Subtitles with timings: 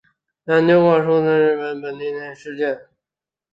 [0.45, 2.87] 研究过数次日本国内地震事件。